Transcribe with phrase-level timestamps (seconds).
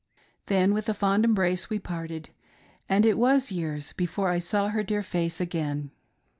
[0.47, 2.31] Then with a fond embrace we parted,
[2.89, 5.91] and it was years before I saw her dear face again.